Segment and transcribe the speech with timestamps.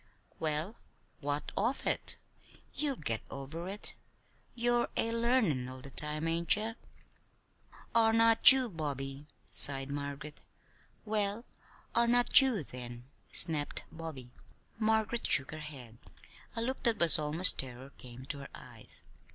[0.39, 0.77] "Well,
[1.19, 2.17] what of it?
[2.73, 3.93] You'll get over it.
[4.55, 6.73] You're a learnin' all the time; ain't ye?"
[7.93, 10.39] "'Are not you,' Bobby," sighed Margaret.
[11.05, 11.45] "Well,
[11.93, 14.31] 'are not you,' then," snapped Bobby.
[14.79, 15.99] Margaret shook her head.
[16.55, 19.03] A look that was almost terror came to her eyes.